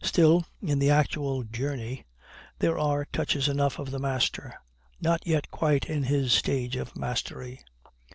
[0.00, 2.06] Still, in the actual "journey,"
[2.60, 4.54] there are touches enough of the master
[5.02, 7.60] not yet quite in his stage of mastery.